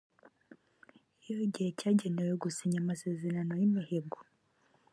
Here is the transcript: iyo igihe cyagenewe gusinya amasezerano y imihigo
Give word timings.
iyo 1.23 1.35
igihe 1.47 1.69
cyagenewe 1.79 2.33
gusinya 2.43 2.77
amasezerano 2.83 3.51
y 3.59 3.63
imihigo 3.67 4.17